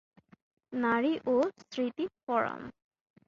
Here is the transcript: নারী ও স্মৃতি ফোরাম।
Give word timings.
নারী 0.73 1.13
ও 1.25 1.35
স্মৃতি 1.63 2.05
ফোরাম। 2.17 2.61